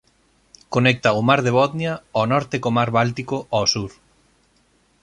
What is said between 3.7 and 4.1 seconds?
sur.